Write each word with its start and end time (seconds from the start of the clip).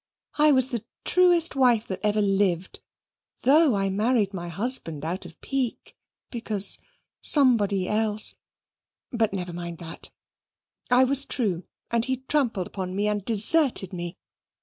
I 0.39 0.51
was 0.51 0.71
the 0.71 0.83
truest 1.05 1.55
wife 1.55 1.85
that 1.87 1.99
ever 2.01 2.23
lived, 2.23 2.79
though 3.43 3.75
I 3.75 3.91
married 3.91 4.33
my 4.33 4.49
husband 4.49 5.05
out 5.05 5.27
of 5.27 5.39
pique, 5.41 5.95
because 6.31 6.79
somebody 7.21 7.87
else 7.87 8.33
but 9.11 9.31
never 9.31 9.53
mind 9.53 9.77
that. 9.77 10.09
I 10.89 11.03
was 11.03 11.23
true, 11.23 11.65
and 11.91 12.03
he 12.03 12.17
trampled 12.27 12.65
upon 12.65 12.95
me 12.95 13.07
and 13.07 13.23
deserted 13.23 13.93
me. 13.93 14.17